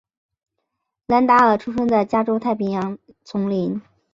[1.05, 3.79] 兰达尔出生在加州太平洋丛林。